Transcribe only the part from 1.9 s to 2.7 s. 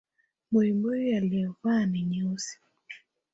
nyeusi